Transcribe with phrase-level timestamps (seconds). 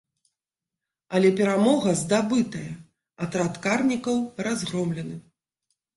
[1.17, 2.71] Але перамога здабытая,
[3.27, 4.15] атрад карнікаў
[4.49, 5.15] разгромлены.